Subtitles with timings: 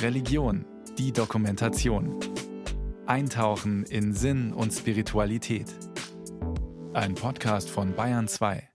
[0.00, 0.64] Religion,
[0.98, 2.18] die Dokumentation.
[3.06, 5.66] Eintauchen in Sinn und Spiritualität.
[6.92, 8.68] Ein Podcast von Bayern 2.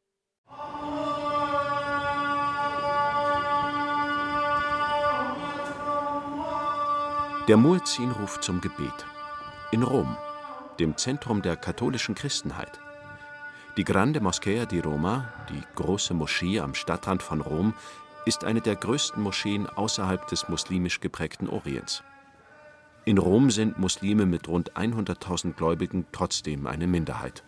[7.48, 9.06] Der Muezzin ruft zum Gebet.
[9.72, 10.18] In Rom,
[10.80, 12.80] dem Zentrum der katholischen Christenheit.
[13.78, 17.74] Die Grande Moschea di Roma, die große Moschee am Stadtrand von Rom,
[18.28, 22.04] ist eine der größten Moscheen außerhalb des muslimisch geprägten Orients.
[23.06, 27.46] In Rom sind Muslime mit rund 100.000 Gläubigen trotzdem eine Minderheit.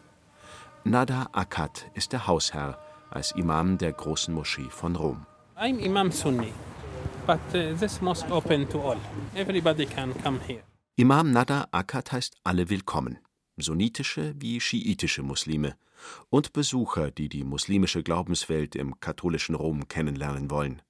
[0.85, 2.79] Nada Akkad ist der Hausherr
[3.11, 5.25] als Imam der großen Moschee von Rom.
[5.57, 6.53] I'm Imam Sunni,
[7.27, 8.97] but uh, this mosque open to all.
[9.35, 10.61] Everybody can come here.
[10.95, 13.19] Imam Nada Akkad heißt alle willkommen,
[13.61, 15.75] sunnitische wie schiitische Muslime
[16.29, 20.81] und Besucher, die die muslimische Glaubenswelt im katholischen Rom kennenlernen wollen.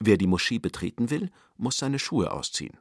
[0.00, 2.78] Wer die Moschee betreten will, muss seine Schuhe ausziehen.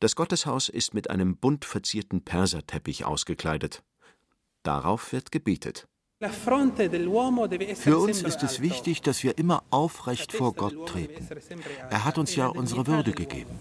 [0.00, 3.84] Das Gotteshaus ist mit einem bunt verzierten Perserteppich ausgekleidet.
[4.62, 5.88] Darauf wird gebetet.
[6.30, 11.28] Für uns ist es wichtig, dass wir immer aufrecht vor Gott treten.
[11.90, 13.58] Er hat uns ja unsere Würde gegeben.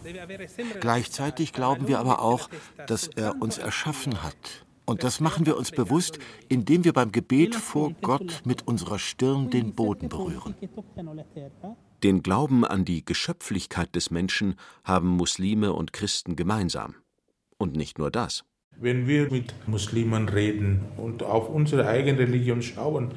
[0.79, 2.49] Gleichzeitig glauben wir aber auch,
[2.87, 7.55] dass er uns erschaffen hat und das machen wir uns bewusst, indem wir beim Gebet
[7.55, 10.53] vor Gott mit unserer Stirn den Boden berühren.
[12.03, 16.95] Den Glauben an die Geschöpflichkeit des Menschen haben Muslime und Christen gemeinsam.
[17.57, 18.43] Und nicht nur das.
[18.79, 23.09] Wenn wir mit Muslimen reden und auf unsere eigene Religion schauen,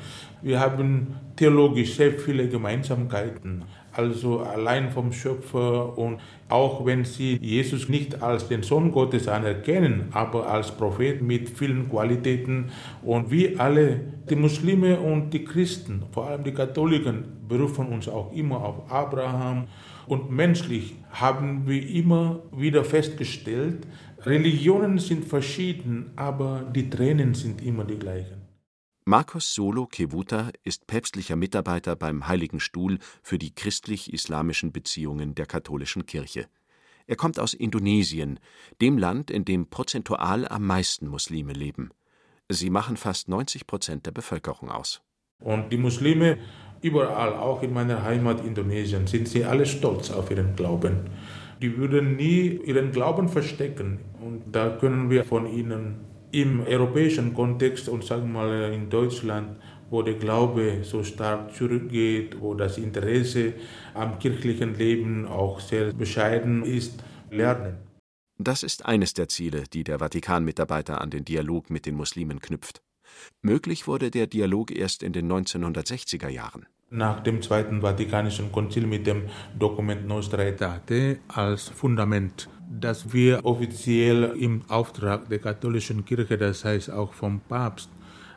[0.43, 3.65] wir haben theologisch sehr viele Gemeinsamkeiten.
[3.93, 10.09] Also allein vom Schöpfer und auch wenn sie Jesus nicht als den Sohn Gottes anerkennen,
[10.13, 12.71] aber als Prophet mit vielen Qualitäten.
[13.03, 18.33] Und wir alle, die Muslime und die Christen, vor allem die Katholiken, berufen uns auch
[18.33, 19.69] immer auf Abraham.
[20.07, 23.87] Und menschlich haben wir immer wieder festgestellt,
[24.27, 28.41] Religionen sind verschieden, aber die Tränen sind immer die gleichen.
[29.05, 36.07] Marcos Solo Kevuta ist päpstlicher Mitarbeiter beim Heiligen Stuhl für die christlich-islamischen Beziehungen der katholischen
[36.07, 36.47] Kirche.
[37.07, 38.41] Er kommt aus Indonesien,
[38.81, 41.91] dem Land, in dem prozentual am meisten Muslime leben.
[42.49, 45.03] Sie machen fast 90 Prozent der Bevölkerung aus.
[45.39, 46.39] Und die Muslime
[46.81, 51.11] überall, auch in meiner Heimat Indonesien, sind sie alle stolz auf ihren Glauben.
[51.65, 54.01] Die würden nie ihren Glauben verstecken.
[54.21, 59.57] Und da können wir von ihnen im europäischen Kontext und sagen wir mal in Deutschland,
[59.89, 63.55] wo der Glaube so stark zurückgeht, wo das Interesse
[63.95, 67.79] am kirchlichen Leben auch sehr bescheiden ist, lernen.
[68.37, 72.83] Das ist eines der Ziele, die der Vatikan-Mitarbeiter an den Dialog mit den Muslimen knüpft.
[73.41, 76.67] Möglich wurde der Dialog erst in den 1960er Jahren.
[76.95, 79.25] Nach dem Zweiten Vatikanischen Konzil mit dem
[79.59, 82.49] Dokument Nostra Aetate als Fundament
[82.81, 87.91] dass wir offiziell im Auftrag der katholischen Kirche, das heißt auch vom Papst,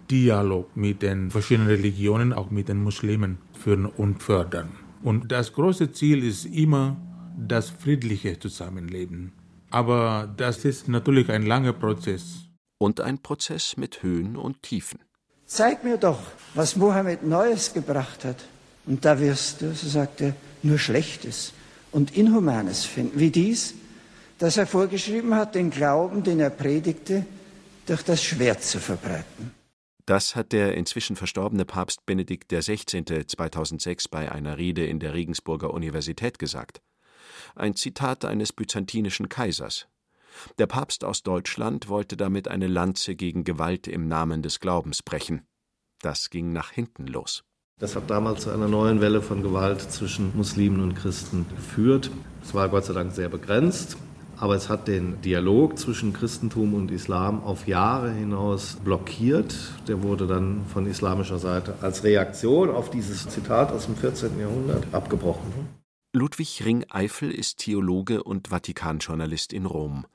[0.10, 4.70] Dialog mit den verschiedenen Religionen, auch mit den Muslimen führen und fördern.
[5.04, 6.98] Und das große Ziel ist immer
[7.38, 9.34] das friedliche Zusammenleben.
[9.70, 12.48] Aber das ist natürlich ein langer Prozess.
[12.80, 15.00] Und ein Prozess mit Höhen und Tiefen.
[15.48, 16.20] Zeig mir doch,
[16.54, 18.44] was Mohammed Neues gebracht hat.
[18.86, 21.54] Und da wirst du, so sagt er, nur Schlechtes
[21.92, 23.18] und Inhumanes finden.
[23.18, 23.74] Wie dies,
[24.40, 27.26] dass er vorgeschrieben hat, den Glauben, den er predigte,
[27.86, 29.52] durch das Schwert zu verbreiten.
[30.06, 33.26] Das hat der inzwischen verstorbene Papst Benedikt XVI.
[33.26, 36.82] 2006 bei einer Rede in der Regensburger Universität gesagt.
[37.56, 39.88] Ein Zitat eines byzantinischen Kaisers.
[40.58, 45.48] Der Papst aus Deutschland wollte damit eine Lanze gegen Gewalt im Namen des Glaubens brechen.
[46.02, 47.44] Das ging nach hinten los.
[47.80, 52.10] Das hat damals zu einer neuen Welle von Gewalt zwischen Muslimen und Christen geführt.
[52.44, 53.98] Es war Gott sei Dank sehr begrenzt
[54.40, 59.56] aber es hat den Dialog zwischen Christentum und Islam auf Jahre hinaus blockiert.
[59.88, 64.40] Der wurde dann von islamischer Seite als Reaktion auf dieses Zitat aus dem 14.
[64.40, 65.52] Jahrhundert abgebrochen.
[66.14, 70.06] Ludwig Ring-Eifel ist Theologe und Vatikanjournalist in Rom.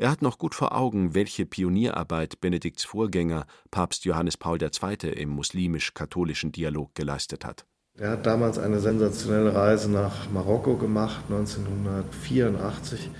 [0.00, 5.28] Er hat noch gut vor Augen, welche Pionierarbeit Benedikts Vorgänger, Papst Johannes Paul II., im
[5.28, 7.66] muslimisch-katholischen Dialog geleistet hat.
[7.98, 13.10] Er hat damals eine sensationelle Reise nach Marokko gemacht, 1984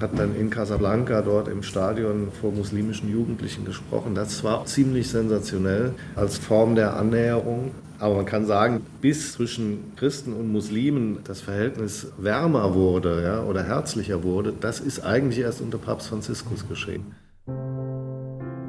[0.00, 4.14] hat dann in Casablanca dort im Stadion vor muslimischen Jugendlichen gesprochen.
[4.14, 7.72] Das war ziemlich sensationell als Form der Annäherung.
[8.00, 13.62] Aber man kann sagen, bis zwischen Christen und Muslimen das Verhältnis wärmer wurde ja, oder
[13.62, 17.14] herzlicher wurde, das ist eigentlich erst unter Papst Franziskus geschehen.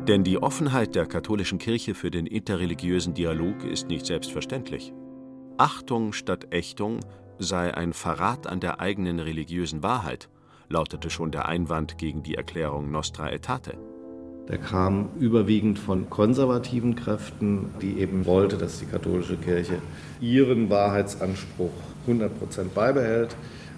[0.05, 4.91] Denn die Offenheit der katholischen Kirche für den interreligiösen Dialog ist nicht selbstverständlich.
[5.57, 6.99] Achtung statt Ächtung
[7.39, 10.27] sei ein Verrat an der eigenen religiösen Wahrheit,
[10.67, 13.77] lautete schon der Einwand gegen die Erklärung Nostra Aetate.
[14.51, 19.81] Der kam überwiegend von konservativen Kräften, die eben wollte, dass die katholische Kirche
[20.19, 21.71] ihren Wahrheitsanspruch
[22.01, 23.37] 100 Prozent beibehält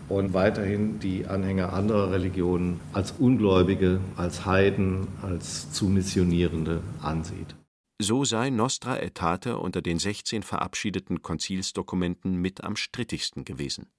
[0.09, 7.55] und weiterhin die Anhänger anderer Religionen als Ungläubige, als Heiden, als zu Missionierende ansieht.
[8.01, 13.91] So sei Nostra Aetate unter den 16 verabschiedeten Konzilsdokumenten mit am strittigsten gewesen.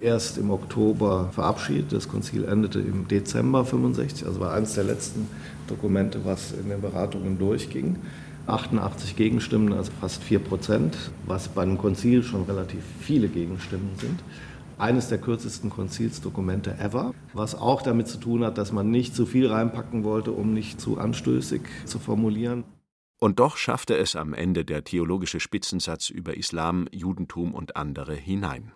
[0.00, 5.28] Erst im Oktober verabschiedet, das Konzil endete im Dezember 65, also war eines der letzten
[5.68, 7.96] Dokumente, was in den Beratungen durchging.
[8.46, 10.96] 88 Gegenstimmen, also fast 4 Prozent,
[11.26, 14.18] was bei einem Konzil schon relativ viele Gegenstimmen sind
[14.82, 19.26] eines der kürzesten Konzilsdokumente ever, was auch damit zu tun hat, dass man nicht zu
[19.26, 22.64] viel reinpacken wollte, um nicht zu anstößig zu formulieren.
[23.20, 28.72] Und doch schaffte es am Ende der theologische Spitzensatz über Islam, Judentum und andere hinein.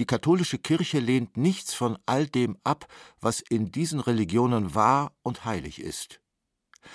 [0.00, 2.86] Die katholische Kirche lehnt nichts von all dem ab,
[3.20, 6.22] was in diesen Religionen wahr und heilig ist.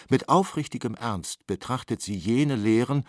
[0.09, 3.05] Mit aufrichtigem Ernst betrachtet sie jene Lehren,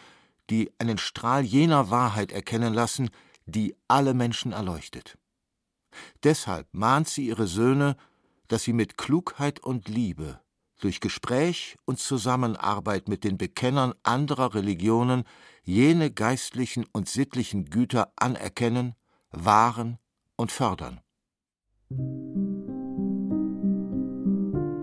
[0.51, 3.09] die einen Strahl jener Wahrheit erkennen lassen,
[3.47, 5.17] die alle Menschen erleuchtet.
[6.25, 7.97] Deshalb mahnt sie ihre Söhne,
[8.49, 10.41] dass sie mit Klugheit und Liebe,
[10.79, 15.25] durch Gespräch und Zusammenarbeit mit den Bekennern anderer Religionen
[15.63, 18.95] jene geistlichen und sittlichen Güter anerkennen,
[19.37, 19.99] wahren
[20.37, 21.01] und fördern.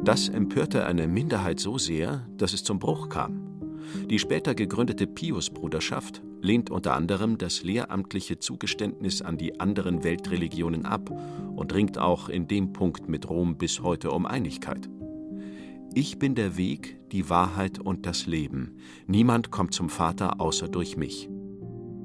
[0.03, 3.49] Das empörte eine Minderheit so sehr, dass es zum Bruch kam.
[4.09, 11.09] Die später gegründete Pius-Bruderschaft lehnt unter anderem das lehramtliche Zugeständnis an die anderen Weltreligionen ab
[11.55, 14.89] und ringt auch in dem Punkt mit Rom bis heute um Einigkeit.
[15.93, 18.77] Ich bin der Weg, die Wahrheit und das Leben.
[19.07, 21.29] Niemand kommt zum Vater außer durch mich.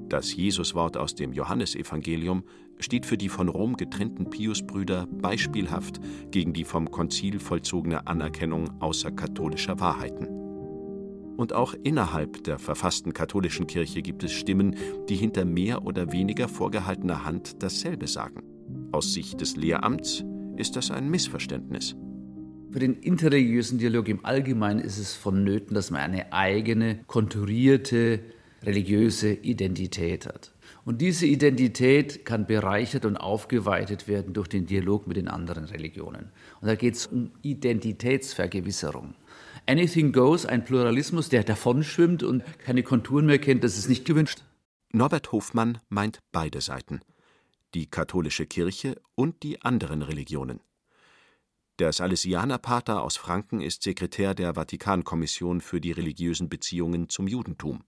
[0.09, 2.43] Das Jesuswort aus dem Johannesevangelium
[2.79, 6.01] steht für die von Rom getrennten Piusbrüder beispielhaft
[6.31, 10.27] gegen die vom Konzil vollzogene Anerkennung außerkatholischer Wahrheiten.
[11.37, 14.77] Und auch innerhalb der verfassten katholischen Kirche gibt es Stimmen,
[15.09, 18.43] die hinter mehr oder weniger vorgehaltener Hand dasselbe sagen.
[18.93, 20.25] Aus Sicht des Lehramts
[20.57, 21.95] ist das ein Missverständnis.
[22.71, 28.21] Für den interreligiösen Dialog im Allgemeinen ist es vonnöten, dass man eine eigene, konturierte
[28.63, 30.53] religiöse Identität hat.
[30.85, 36.33] Und diese Identität kann bereichert und aufgeweitet werden durch den Dialog mit den anderen Religionen.
[36.61, 39.15] Und da geht es um Identitätsvergewisserung.
[39.67, 44.45] Anything Goes, ein Pluralismus, der davonschwimmt und keine Konturen mehr kennt, das ist nicht gewünscht.
[44.93, 47.01] Norbert Hofmann meint beide Seiten.
[47.75, 50.61] Die katholische Kirche und die anderen Religionen.
[51.79, 57.85] Der Salesianerpater aus Franken ist Sekretär der Vatikankommission für die religiösen Beziehungen zum Judentum.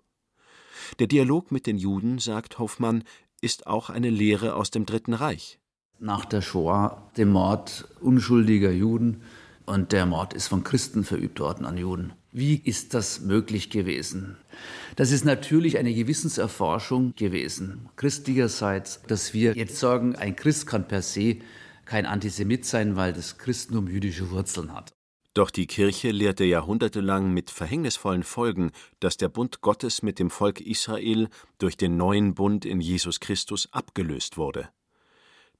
[0.98, 3.04] Der Dialog mit den Juden, sagt Hofmann,
[3.40, 5.58] ist auch eine Lehre aus dem Dritten Reich.
[5.98, 9.22] Nach der Shoah, dem Mord unschuldiger Juden,
[9.66, 12.12] und der Mord ist von Christen verübt worden an Juden.
[12.32, 14.36] Wie ist das möglich gewesen?
[14.96, 21.02] Das ist natürlich eine Gewissenserforschung gewesen, christlicherseits, dass wir jetzt sagen, ein Christ kann per
[21.02, 21.36] se
[21.84, 24.92] kein Antisemit sein, weil das Christentum jüdische Wurzeln hat.
[25.34, 30.60] Doch die Kirche lehrte jahrhundertelang mit verhängnisvollen Folgen, dass der Bund Gottes mit dem Volk
[30.60, 31.28] Israel
[31.58, 34.70] durch den neuen Bund in Jesus Christus abgelöst wurde.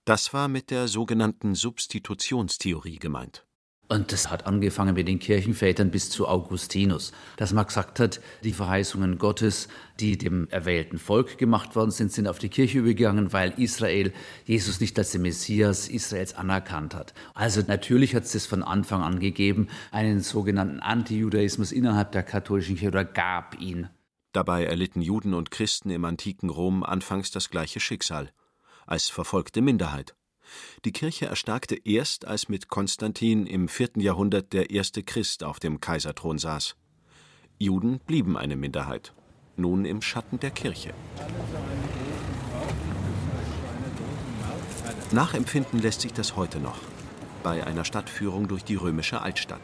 [0.05, 3.47] Das war mit der sogenannten Substitutionstheorie gemeint.
[3.93, 8.53] Und das hat angefangen mit den Kirchenvätern bis zu Augustinus, dass man gesagt hat, die
[8.53, 9.67] Verheißungen Gottes,
[9.99, 14.13] die dem erwählten Volk gemacht worden sind, sind auf die Kirche übergegangen, weil Israel
[14.45, 17.15] Jesus nicht als den Messias Israels anerkannt hat.
[17.35, 22.77] Also natürlich hat es das von Anfang an gegeben, einen sogenannten Antijudaismus innerhalb der katholischen
[22.77, 23.89] Kirche oder gab ihn.
[24.31, 28.31] Dabei erlitten Juden und Christen im antiken Rom anfangs das gleiche Schicksal
[28.87, 30.15] als verfolgte Minderheit.
[30.85, 35.81] Die Kirche erstarkte erst, als mit Konstantin im vierten Jahrhundert der erste Christ auf dem
[35.81, 36.77] Kaiserthron saß.
[37.59, 39.13] Juden blieben eine Minderheit,
[39.57, 40.95] nun im Schatten der Kirche.
[45.13, 46.79] Nachempfinden lässt sich das heute noch
[47.43, 49.63] bei einer Stadtführung durch die römische Altstadt.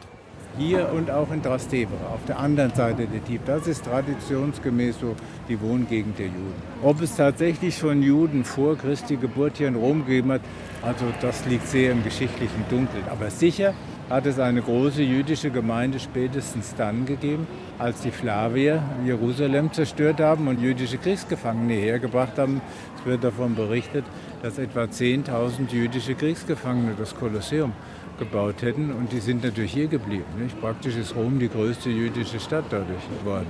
[0.57, 3.41] Hier und auch in Trastevere, auf der anderen Seite der Tief.
[3.45, 5.15] Das ist traditionsgemäß so
[5.47, 6.55] die Wohngegend der Juden.
[6.81, 10.41] Ob es tatsächlich schon Juden vor Christi Geburt hier in Rom gegeben hat,
[10.81, 13.03] also das liegt sehr im geschichtlichen Dunkeln.
[13.11, 13.75] Aber sicher
[14.09, 17.45] hat es eine große jüdische Gemeinde spätestens dann gegeben,
[17.77, 22.61] als die Flavier Jerusalem zerstört haben und jüdische Kriegsgefangene hergebracht haben.
[22.97, 24.05] Es wird davon berichtet,
[24.41, 27.73] dass etwa 10.000 jüdische Kriegsgefangene das Kolosseum
[28.17, 28.91] gebaut hätten.
[28.91, 30.25] Und die sind natürlich hier geblieben.
[30.39, 30.59] Nicht?
[30.59, 33.47] Praktisch ist Rom die größte jüdische Stadt dadurch geworden.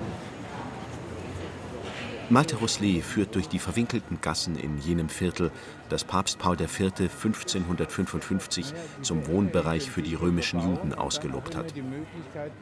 [2.29, 5.50] Malte Rousselet führt durch die verwinkelten Gassen in jenem Viertel,
[5.88, 6.81] das Papst Paul IV.
[7.00, 11.74] 1555 zum Wohnbereich für die römischen Juden ausgelobt hat.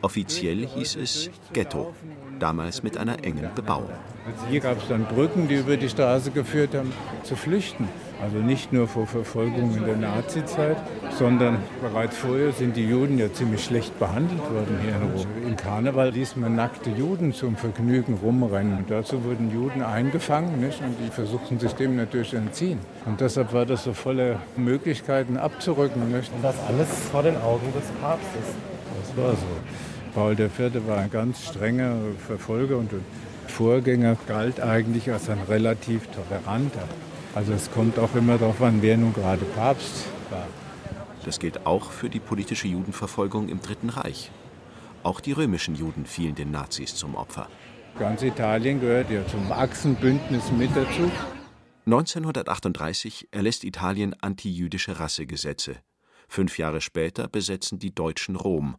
[0.03, 1.95] Offiziell hieß es Ghetto,
[2.37, 3.89] damals mit einer engen Bebauung.
[4.27, 6.93] Also hier gab es dann Brücken, die über die Straße geführt haben,
[7.23, 7.89] zu flüchten.
[8.25, 10.77] Also nicht nur vor Verfolgung in der Nazizeit,
[11.15, 15.27] sondern bereits vorher sind die Juden ja ziemlich schlecht behandelt worden hier in Rom.
[15.45, 18.79] Im Karneval ließ man nackte Juden zum Vergnügen rumrennen.
[18.79, 20.81] Und dazu wurden Juden eingefangen nicht?
[20.81, 22.79] und die versuchten sich dem natürlich zu entziehen.
[23.05, 26.11] Und deshalb war das so voller Möglichkeiten abzurücken.
[26.11, 26.33] Nicht?
[26.33, 28.55] Und das alles vor den Augen des Papstes.
[29.01, 29.45] Das war so.
[30.15, 30.87] Paul IV.
[30.87, 31.93] war ein ganz strenger
[32.25, 32.89] Verfolger und
[33.47, 36.87] Vorgänger galt eigentlich als ein relativ toleranter.
[37.35, 40.47] Also es kommt auch immer darauf an, wer nun gerade Papst war.
[41.25, 44.31] Das gilt auch für die politische Judenverfolgung im Dritten Reich.
[45.03, 47.49] Auch die römischen Juden fielen den Nazis zum Opfer.
[47.99, 51.11] Ganz Italien gehört ja zum Achsenbündnis mit dazu.
[51.85, 55.75] 1938 erlässt Italien antijüdische Rassegesetze.
[56.29, 58.77] Fünf Jahre später besetzen die Deutschen Rom,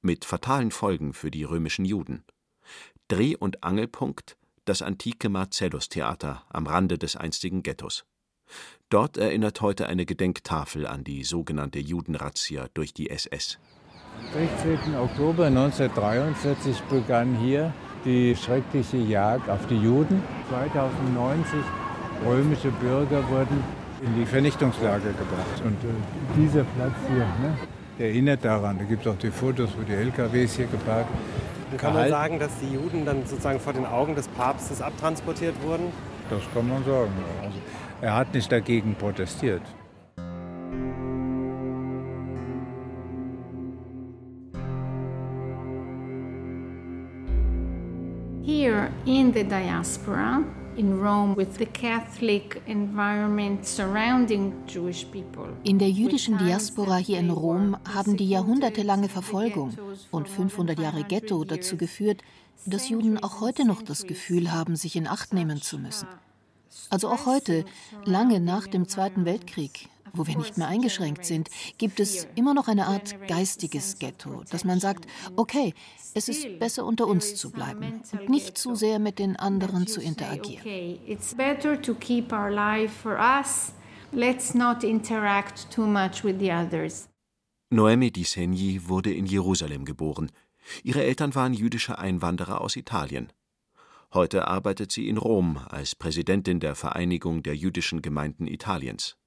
[0.00, 2.24] mit fatalen Folgen für die römischen Juden.
[3.08, 4.37] Dreh- und Angelpunkt
[4.68, 8.04] das antike Marcellus-Theater am Rande des einstigen Ghettos.
[8.90, 13.58] Dort erinnert heute eine Gedenktafel an die sogenannte Judenrazzia durch die SS.
[14.18, 14.96] Am 16.
[14.96, 17.72] Oktober 1943 begann hier
[18.04, 20.22] die schreckliche Jagd auf die Juden.
[20.50, 21.60] 2090
[22.26, 23.62] römische Bürger wurden
[24.02, 25.62] in die Vernichtungslager gebracht.
[25.64, 27.58] Und äh, dieser Platz hier ne,
[27.98, 28.78] erinnert daran.
[28.78, 31.10] Da gibt es auch die Fotos, wo die LKWs hier geparkt
[31.76, 35.92] kann man sagen, dass die Juden dann sozusagen vor den Augen des Papstes abtransportiert wurden?
[36.30, 37.12] Das kann man sagen.
[37.42, 37.58] Also,
[38.00, 39.62] er hat nicht dagegen protestiert.
[48.44, 50.40] Here in the diaspora,
[50.78, 55.48] in Rome with the Catholic environment surrounding Jewish people.
[55.64, 59.76] In der jüdischen Diaspora hier in Rom haben die jahrhundertelange Verfolgung
[60.12, 62.22] und 500 Jahre Ghetto dazu geführt,
[62.64, 66.06] dass Juden auch heute noch das Gefühl haben, sich in Acht nehmen zu müssen.
[66.90, 67.64] Also auch heute,
[68.04, 71.48] lange nach dem Zweiten Weltkrieg, wo wir nicht mehr eingeschränkt sind,
[71.78, 75.74] gibt es immer noch eine Art geistiges Ghetto, dass man sagt, okay,
[76.14, 80.00] es ist besser unter uns zu bleiben und nicht zu sehr mit den anderen zu
[80.00, 80.64] interagieren.
[84.10, 87.08] Let's not interact too much with the others.
[87.70, 90.32] Noemi Di Segni wurde in Jerusalem geboren.
[90.82, 93.30] Ihre Eltern waren jüdische Einwanderer aus Italien.
[94.14, 99.18] Heute arbeitet sie in Rom als Präsidentin der Vereinigung der jüdischen Gemeinden Italiens.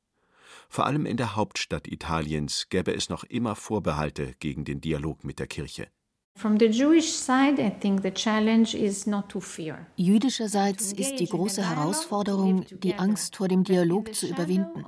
[0.73, 5.37] Vor allem in der Hauptstadt Italiens gäbe es noch immer Vorbehalte gegen den Dialog mit
[5.39, 5.89] der Kirche.
[9.97, 14.85] Jüdischerseits ist die große Herausforderung, die Angst vor dem Dialog zu überwinden.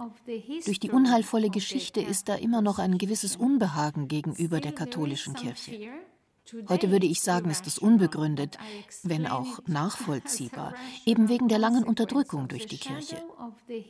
[0.64, 5.90] Durch die unheilvolle Geschichte ist da immer noch ein gewisses Unbehagen gegenüber der katholischen Kirche.
[6.68, 8.58] Heute würde ich sagen, ist es unbegründet,
[9.04, 10.74] wenn auch nachvollziehbar,
[11.06, 13.24] eben wegen der langen Unterdrückung durch die Kirche.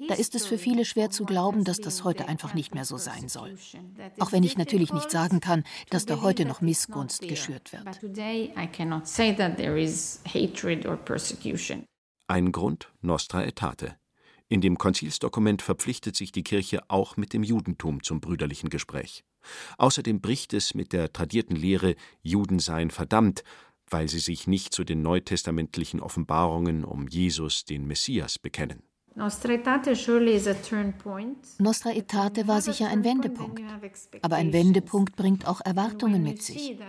[0.07, 2.97] Da ist es für viele schwer zu glauben, dass das heute einfach nicht mehr so
[2.97, 3.57] sein soll.
[4.19, 7.99] Auch wenn ich natürlich nicht sagen kann, dass da heute noch Missgunst geschürt wird.
[12.27, 13.95] Ein Grund Nostra Aetate.
[14.47, 19.23] In dem Konzilsdokument verpflichtet sich die Kirche auch mit dem Judentum zum brüderlichen Gespräch.
[19.77, 23.43] Außerdem bricht es mit der tradierten Lehre, Juden seien verdammt,
[23.89, 28.83] weil sie sich nicht zu den neutestamentlichen Offenbarungen um Jesus, den Messias, bekennen.
[29.15, 29.51] Nostra
[31.89, 33.61] Aetate war sicher ein Wendepunkt.
[34.23, 36.79] Aber ein Wendepunkt bringt auch Erwartungen mit sich.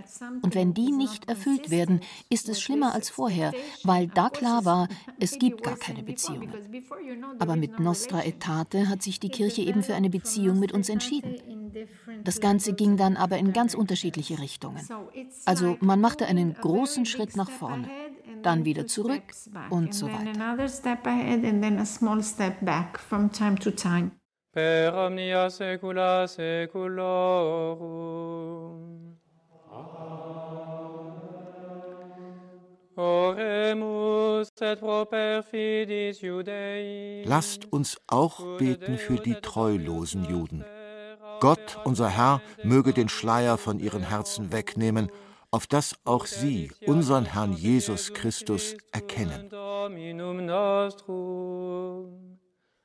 [0.40, 2.00] Und wenn die nicht erfüllt werden,
[2.30, 3.52] ist es schlimmer als vorher,
[3.82, 4.88] weil da klar war,
[5.20, 6.50] es gibt gar keine Beziehungen.
[7.38, 11.36] Aber mit Nostra Aetate hat sich die Kirche eben für eine Beziehung mit uns entschieden.
[12.22, 14.80] Das Ganze ging dann aber in ganz unterschiedliche Richtungen.
[15.44, 17.90] Also man machte einen großen Schritt nach vorne
[18.46, 19.22] dann wieder zurück
[19.70, 20.32] und so weiter.
[24.52, 27.64] Per omnia saecula saeculorum.
[37.24, 40.64] Lasst uns auch beten für die treulosen Juden.
[41.40, 45.10] Gott, unser Herr, möge den Schleier von ihren Herzen wegnehmen
[45.54, 49.48] auf dass auch sie unseren Herrn Jesus Christus erkennen.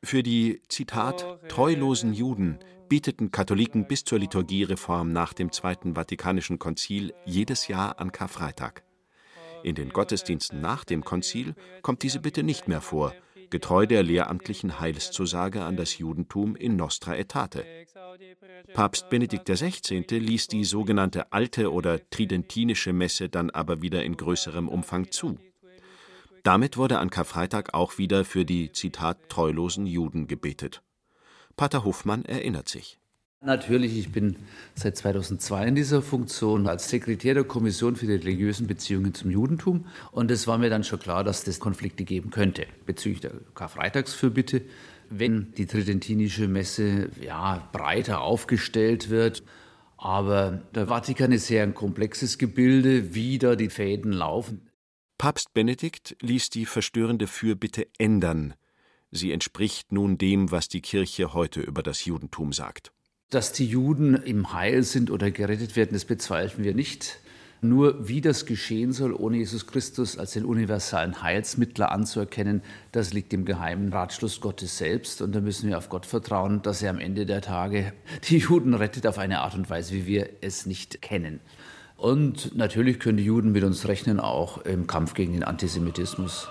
[0.04, 7.12] Für die, Zitat, treulosen Juden bieteten Katholiken bis zur Liturgiereform nach dem Zweiten Vatikanischen Konzil
[7.26, 8.84] jedes Jahr an Karfreitag.
[9.64, 13.16] In den Gottesdiensten nach dem Konzil kommt diese Bitte nicht mehr vor,
[13.50, 17.66] getreu der lehramtlichen Heilszusage an das Judentum in Nostra Aetate.
[18.74, 20.04] Papst Benedikt XVI.
[20.10, 25.38] ließ die sogenannte alte oder tridentinische Messe dann aber wieder in größerem Umfang zu.
[26.44, 30.82] Damit wurde an Karfreitag auch wieder für die Zitat treulosen Juden gebetet.
[31.56, 32.99] Pater Hofmann erinnert sich.
[33.42, 34.36] Natürlich, ich bin
[34.76, 39.86] seit 2002 in dieser Funktion als Sekretär der Kommission für die religiösen Beziehungen zum Judentum.
[40.12, 44.64] Und es war mir dann schon klar, dass es Konflikte geben könnte bezüglich der Karfreitagsfürbitte,
[45.10, 49.42] wenn die Tridentinische Messe ja, breiter aufgestellt wird.
[49.96, 54.70] Aber der Vatikan ist sehr ein komplexes Gebilde, wie da die Fäden laufen.
[55.18, 58.54] Papst Benedikt ließ die verstörende Fürbitte ändern.
[59.12, 62.92] Sie entspricht nun dem, was die Kirche heute über das Judentum sagt.
[63.30, 67.20] Dass die Juden im Heil sind oder gerettet werden, das bezweifeln wir nicht.
[67.62, 72.62] Nur wie das geschehen soll, ohne Jesus Christus als den universalen Heilsmittler anzuerkennen,
[72.94, 75.22] das liegt im geheimen Ratschluss Gottes selbst.
[75.22, 77.92] Und da müssen wir auf Gott vertrauen, dass er am Ende der Tage
[78.30, 81.42] die Juden rettet auf eine Art und Weise, wie wir es nicht kennen.
[81.98, 86.48] Und natürlich können die Juden mit uns rechnen, auch im Kampf gegen den Antisemitismus.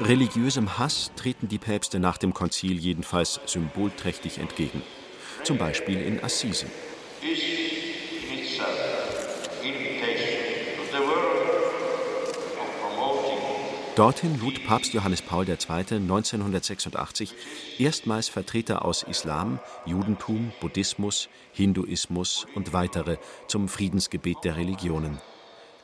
[0.00, 4.82] Religiösem Hass treten die Päpste nach dem Konzil jedenfalls symbolträchtig entgegen.
[5.42, 6.66] Zum Beispiel in Assisi.
[13.96, 15.56] Dorthin lud Papst Johannes Paul II.
[15.56, 17.34] 1986
[17.80, 23.16] erstmals Vertreter aus Islam, Judentum, Buddhismus, Hinduismus und weitere
[23.48, 25.18] zum Friedensgebet der Religionen.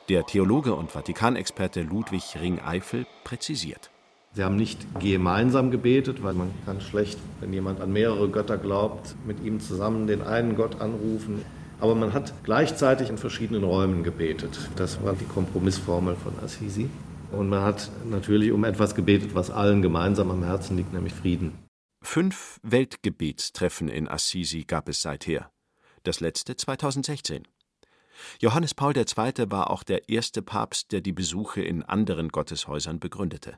[0.07, 3.91] Der Theologe und Vatikanexperte Ludwig Ring-Eifel präzisiert.
[4.35, 9.15] Sie haben nicht gemeinsam gebetet, weil man kann schlecht, wenn jemand an mehrere Götter glaubt,
[9.25, 11.45] mit ihm zusammen den einen Gott anrufen.
[11.79, 14.69] Aber man hat gleichzeitig in verschiedenen Räumen gebetet.
[14.75, 16.89] Das war die Kompromissformel von Assisi.
[17.31, 21.53] Und man hat natürlich um etwas gebetet, was allen gemeinsam am Herzen liegt, nämlich Frieden.
[22.03, 25.49] Fünf Weltgebetstreffen in Assisi gab es seither.
[26.03, 27.43] Das letzte 2016.
[28.41, 29.05] Johannes Paul II.
[29.49, 33.57] war auch der erste Papst, der die Besuche in anderen Gotteshäusern begründete.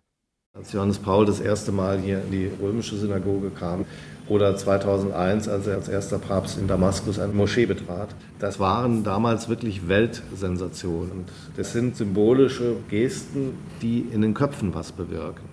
[0.58, 3.86] Als Johannes Paul das erste Mal hier in die römische Synagoge kam
[4.28, 9.50] oder 2001, als er als erster Papst in Damaskus eine Moschee betrat, das waren damals
[9.50, 11.26] wirklich Weltsensationen.
[11.56, 15.46] Das sind symbolische Gesten, die in den Köpfen was bewirken,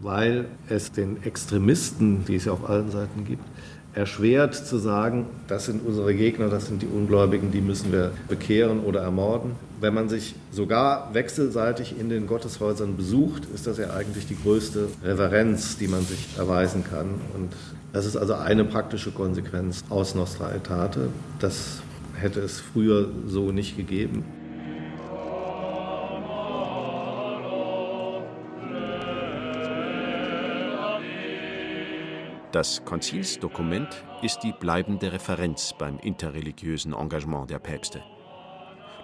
[0.00, 3.44] weil es den Extremisten, die es ja auf allen Seiten gibt,
[3.94, 8.80] erschwert zu sagen, das sind unsere Gegner, das sind die Ungläubigen, die müssen wir bekehren
[8.80, 9.52] oder ermorden.
[9.80, 14.88] Wenn man sich sogar wechselseitig in den Gotteshäusern besucht, ist das ja eigentlich die größte
[15.04, 17.08] Reverenz, die man sich erweisen kann.
[17.34, 17.52] Und
[17.92, 21.08] das ist also eine praktische Konsequenz aus Nostra Aetate.
[21.40, 21.80] Das
[22.14, 24.24] hätte es früher so nicht gegeben.
[32.62, 38.04] Das Konzilsdokument ist die bleibende Referenz beim interreligiösen Engagement der Päpste.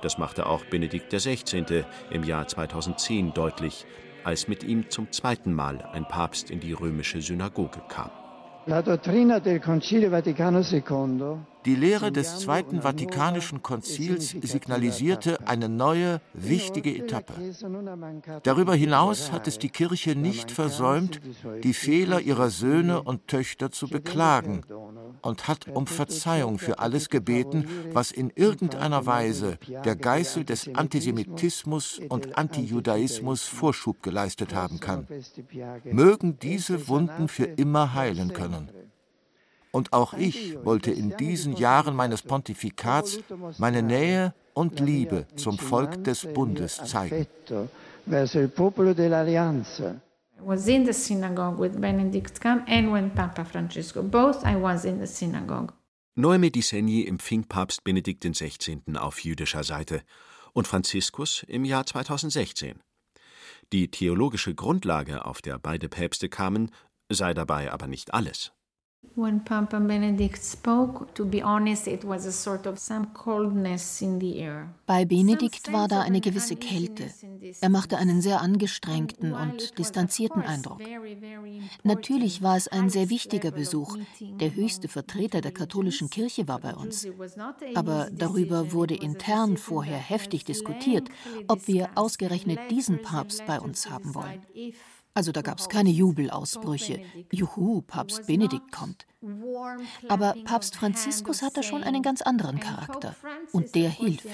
[0.00, 1.84] Das machte auch Benedikt XVI.
[2.12, 3.84] im Jahr 2010 deutlich,
[4.22, 8.12] als mit ihm zum zweiten Mal ein Papst in die römische Synagoge kam.
[11.68, 17.34] Die Lehre des Zweiten Vatikanischen Konzils signalisierte eine neue, wichtige Etappe.
[18.42, 21.20] Darüber hinaus hat es die Kirche nicht versäumt,
[21.62, 24.62] die Fehler ihrer Söhne und Töchter zu beklagen
[25.20, 32.00] und hat um Verzeihung für alles gebeten, was in irgendeiner Weise der Geißel des Antisemitismus
[32.08, 35.06] und Antijudaismus Vorschub geleistet haben kann.
[35.84, 38.70] Mögen diese Wunden für immer heilen können.
[39.78, 43.20] Und auch ich wollte in diesen Jahren meines Pontifikats
[43.58, 47.28] meine Nähe und Liebe zum Volk des Bundes zeigen.
[50.40, 54.02] I was in the synagogue with Benedict Kam and when Papa Francesco.
[54.02, 55.72] Both I was in the synagogue.
[56.16, 58.80] Noemi di Segni empfing Papst Benedikt XVI.
[58.96, 60.02] auf jüdischer Seite
[60.54, 62.80] und Franziskus im Jahr 2016.
[63.72, 66.72] Die theologische Grundlage, auf der beide Päpste kamen,
[67.08, 68.52] sei dabei aber nicht alles.
[69.18, 74.20] When Papa Benedict spoke, to be honest, it was a sort of some coldness in
[74.20, 74.72] the air.
[74.86, 77.10] Bei Benedikt war da eine gewisse Kälte.
[77.60, 80.80] Er machte einen sehr angestrengten und distanzierten Eindruck.
[81.82, 83.96] Natürlich war es ein sehr wichtiger Besuch.
[84.20, 87.08] Der höchste Vertreter der katholischen Kirche war bei uns.
[87.74, 91.08] Aber darüber wurde intern vorher heftig diskutiert,
[91.48, 94.42] ob wir ausgerechnet diesen Papst bei uns haben wollen.
[95.14, 97.00] Also da gab es keine Jubelausbrüche.
[97.32, 99.06] Juhu, Papst Benedikt kommt.
[100.08, 103.16] Aber Papst Franziskus hatte schon einen ganz anderen Charakter.
[103.52, 104.28] Und der hilft.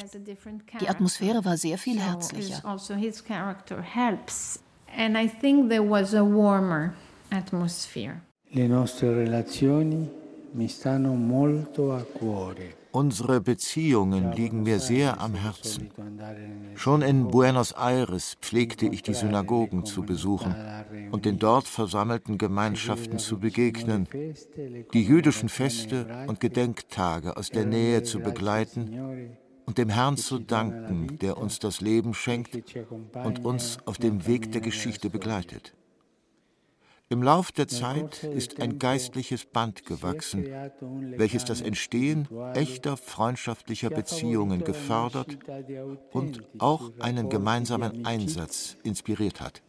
[0.81, 2.63] Die Atmosphäre war sehr viel herzlicher.
[4.97, 6.95] And I think there was a warmer
[7.31, 8.21] atmosphere.
[8.53, 10.09] Le nostre relazioni
[12.93, 15.91] Unsere Beziehungen liegen mir sehr am Herzen.
[16.77, 20.55] Schon in Buenos Aires pflegte ich die Synagogen zu besuchen
[21.11, 24.07] und den dort versammelten Gemeinschaften zu begegnen,
[24.93, 29.37] die jüdischen Feste und Gedenktage aus der Nähe zu begleiten
[29.67, 32.77] und dem Herrn zu danken, der uns das Leben schenkt
[33.25, 35.75] und uns auf dem Weg der Geschichte begleitet.
[37.15, 40.47] Im Lauf der Zeit ist ein geistliches Band gewachsen,
[41.17, 45.39] welches das Entstehen echter freundschaftlicher Beziehungen gefördert
[46.11, 49.63] und auch einen gemeinsamen Einsatz inspiriert hat.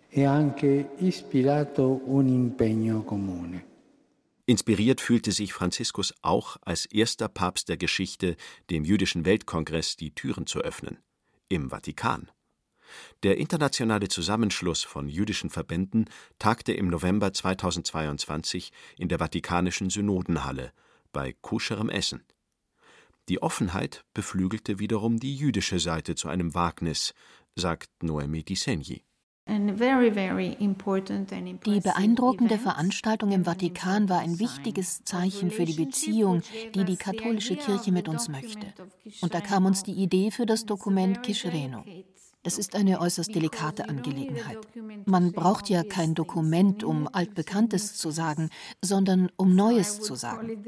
[4.47, 8.37] Inspiriert fühlte sich Franziskus auch als erster Papst der Geschichte,
[8.71, 10.97] dem jüdischen Weltkongress die Türen zu öffnen,
[11.49, 12.31] im Vatikan.
[13.23, 16.05] Der internationale Zusammenschluss von jüdischen Verbänden
[16.39, 20.71] tagte im November 2022 in der Vatikanischen Synodenhalle
[21.11, 22.23] bei koscherem Essen.
[23.29, 27.13] Die Offenheit beflügelte wiederum die jüdische Seite zu einem Wagnis,
[27.55, 29.03] sagt Noemi Di Segni.
[29.47, 29.71] Die
[31.79, 36.41] beeindruckende Veranstaltung im Vatikan war ein wichtiges Zeichen für die Beziehung,
[36.73, 38.73] die die katholische Kirche mit uns möchte.
[39.21, 41.85] Und da kam uns die Idee für das Dokument Kishreno.
[42.45, 44.59] Das ist eine äußerst delikate Angelegenheit.
[45.05, 48.51] Man braucht ja kein Dokument, um Altbekanntes zu sagen,
[48.83, 50.63] sondern um Neues zu sagen.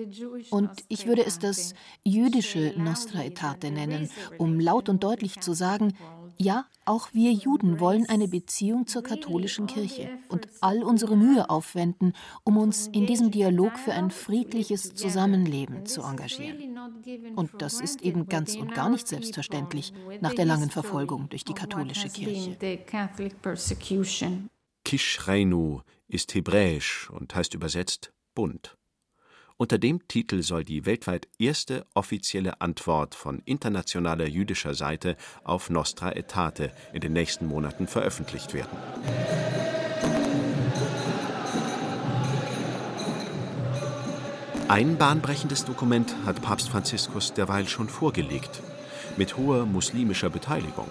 [0.50, 4.10] Und ich würde es das jüdische Nostra Aetate nennen,
[4.40, 5.94] um laut und deutlich zu sagen,
[6.38, 12.14] ja, auch wir Juden wollen eine Beziehung zur katholischen Kirche und all unsere Mühe aufwenden,
[12.44, 16.78] um uns in diesem Dialog für ein friedliches Zusammenleben zu engagieren.
[17.36, 21.54] Und das ist eben ganz und gar nicht selbstverständlich nach der langen Verfolgung durch die
[21.54, 22.58] katholische Kirche.
[24.86, 28.77] Kishreinu ist hebräisch und heißt übersetzt Bund.
[29.60, 36.10] Unter dem Titel soll die weltweit erste offizielle Antwort von internationaler jüdischer Seite auf Nostra
[36.10, 38.78] Aetate in den nächsten Monaten veröffentlicht werden.
[44.68, 48.62] Ein bahnbrechendes Dokument hat Papst Franziskus derweil schon vorgelegt,
[49.16, 50.90] mit hoher muslimischer Beteiligung.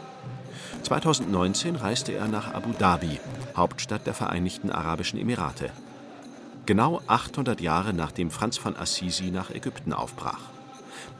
[0.82, 3.20] 2019 reiste er nach Abu Dhabi,
[3.56, 5.70] Hauptstadt der Vereinigten Arabischen Emirate
[6.66, 10.40] genau 800 Jahre nachdem Franz von Assisi nach Ägypten aufbrach.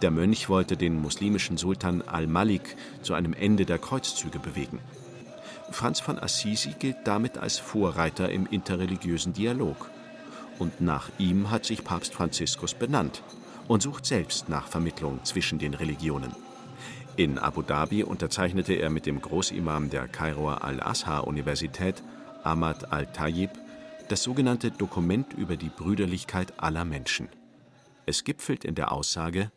[0.03, 4.81] Der Mönch wollte den muslimischen Sultan al-Malik zu einem Ende der Kreuzzüge bewegen.
[5.71, 9.91] Franz von Assisi gilt damit als Vorreiter im interreligiösen Dialog.
[10.59, 13.23] Und nach ihm hat sich Papst Franziskus benannt
[13.69, 16.33] und sucht selbst nach Vermittlung zwischen den Religionen.
[17.17, 22.03] In Abu Dhabi unterzeichnete er mit dem Großimam der Kairoer Al-Azhar-Universität,
[22.45, 23.51] Ahmad al-Tayyib,
[24.09, 27.29] das sogenannte Dokument über die Brüderlichkeit aller Menschen.
[28.07, 29.51] Es gipfelt in der Aussage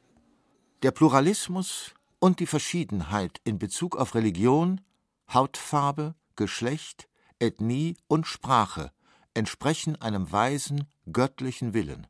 [0.83, 4.81] Der Pluralismus und die Verschiedenheit in Bezug auf Religion,
[5.33, 7.07] Hautfarbe, Geschlecht,
[7.39, 8.91] Ethnie und Sprache
[9.33, 12.07] entsprechen einem weisen, göttlichen Willen.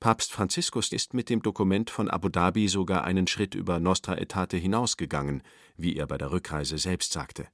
[0.00, 4.56] Papst Franziskus ist mit dem Dokument von Abu Dhabi sogar einen Schritt über Nostra Aetate
[4.56, 5.42] hinausgegangen,
[5.76, 7.48] wie er bei der Rückreise selbst sagte.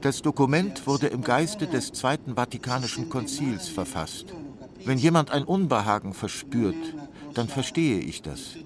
[0.00, 4.26] Das Dokument wurde im Geiste des Zweiten Vatikanischen Konzils verfasst.
[4.84, 6.94] Wenn jemand ein Unbehagen verspürt,
[7.34, 8.56] dann verstehe ich das.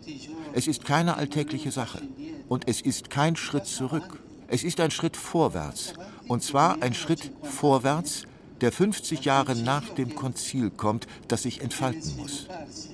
[0.53, 2.03] Es ist keine alltägliche Sache
[2.49, 4.23] und es ist kein Schritt zurück.
[4.49, 5.95] Es ist ein Schritt vorwärts
[6.29, 8.27] und zwar ein Schritt vorwärts,
[8.61, 12.47] der 50 Jahre nach dem Konzil kommt, das sich entfalten muss.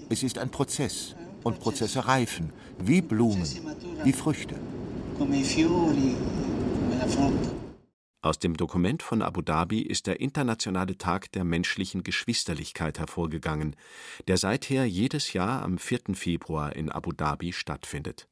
[0.09, 3.49] Es ist ein Prozess und Prozesse reifen, wie Blumen,
[4.05, 4.55] wie Früchte.
[8.23, 13.77] Aus dem Dokument von Abu Dhabi ist der Internationale Tag der menschlichen Geschwisterlichkeit hervorgegangen,
[14.29, 16.15] der seither jedes Jahr am 4.
[16.15, 18.29] Februar in Abu Dhabi stattfindet.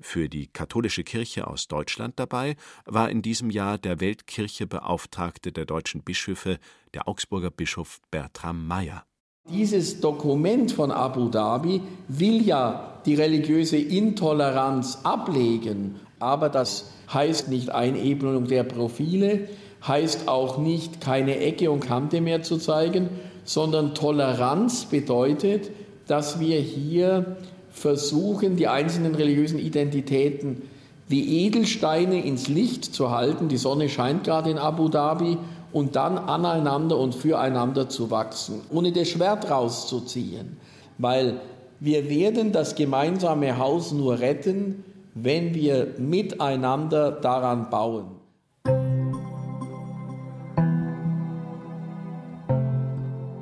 [0.00, 6.04] Für die katholische Kirche aus Deutschland dabei war in diesem Jahr der Weltkirchebeauftragte der deutschen
[6.04, 6.60] Bischöfe,
[6.94, 9.07] der Augsburger Bischof Bertram Meyer.
[9.50, 17.70] Dieses Dokument von Abu Dhabi will ja die religiöse Intoleranz ablegen, aber das heißt nicht
[17.70, 19.48] Einebnung der Profile,
[19.86, 23.08] heißt auch nicht keine Ecke und Kante mehr zu zeigen,
[23.44, 25.70] sondern Toleranz bedeutet,
[26.06, 27.36] dass wir hier
[27.70, 30.62] versuchen, die einzelnen religiösen Identitäten
[31.08, 35.38] wie Edelsteine ins Licht zu halten, die Sonne scheint gerade in Abu Dhabi,
[35.72, 40.56] und dann aneinander und füreinander zu wachsen, ohne das Schwert rauszuziehen.
[40.98, 41.40] Weil
[41.80, 48.18] wir werden das gemeinsame Haus nur retten, wenn wir miteinander daran bauen.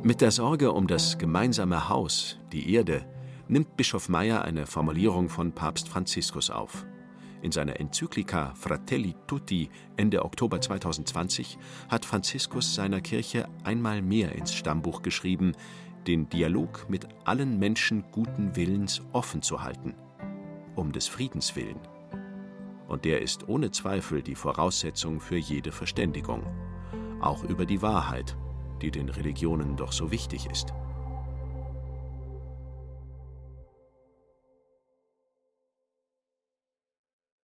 [0.03, 3.05] Mit der Sorge um das gemeinsame Haus, die Erde,
[3.49, 6.87] nimmt Bischof Meyer eine Formulierung von Papst Franziskus auf.
[7.47, 14.53] In seiner Enzyklika Fratelli Tutti Ende Oktober 2020 hat Franziskus seiner Kirche einmal mehr ins
[14.53, 15.53] Stammbuch geschrieben,
[16.09, 19.95] den Dialog mit allen Menschen guten Willens offen zu halten,
[20.75, 21.79] um des Friedens willen.
[22.89, 26.43] Und der ist ohne Zweifel die Voraussetzung für jede Verständigung,
[27.21, 28.37] auch über die Wahrheit,
[28.83, 30.75] die den Religionen doch so wichtig ist.